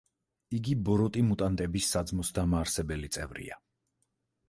იგი 0.59 0.73
ბოროტი 0.87 1.23
მუტანტების 1.27 1.91
საძმოს 1.97 2.35
დამაარსებელი 2.41 3.15
წევრია. 3.19 3.63